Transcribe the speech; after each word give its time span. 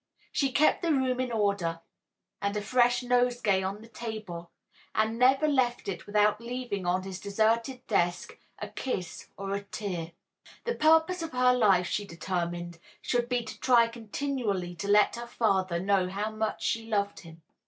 She 0.31 0.51
kept 0.51 0.81
the 0.81 0.91
room 0.91 1.19
in 1.19 1.31
order 1.31 1.81
and 2.41 2.57
a 2.57 2.61
fresh 2.63 3.03
nosegay 3.03 3.61
on 3.61 3.83
the 3.83 3.87
table, 3.87 4.49
and 4.95 5.19
never 5.19 5.47
left 5.47 5.87
it 5.87 6.07
without 6.07 6.41
leaving 6.41 6.87
on 6.87 7.03
his 7.03 7.19
deserted 7.19 7.85
desk 7.85 8.35
a 8.57 8.69
kiss 8.69 9.27
and 9.37 9.53
a 9.53 9.61
tear. 9.61 10.13
The 10.63 10.73
purpose 10.73 11.21
of 11.21 11.33
her 11.33 11.53
life, 11.53 11.85
she 11.85 12.05
determined, 12.05 12.79
should 12.99 13.29
be 13.29 13.43
to 13.43 13.59
try 13.59 13.87
continually 13.87 14.73
to 14.77 14.87
let 14.87 15.17
her 15.17 15.27
father 15.27 15.79
know 15.79 16.09
how 16.09 16.31
much 16.31 16.63
she 16.63 16.87
loved 16.87 17.19
him. 17.19 17.43